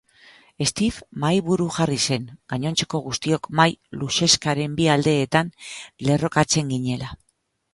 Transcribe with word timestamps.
Steve 0.67 1.19
mahaiburu 1.23 1.67
jarri 1.75 1.97
zen, 2.15 2.25
gainontzeko 2.53 3.01
guztiok 3.09 3.51
mahai 3.59 3.77
luzexkaren 4.05 4.79
bi 4.81 4.89
aldeetan 4.95 5.53
lerrokatzen 6.09 6.75
ginela. 6.77 7.13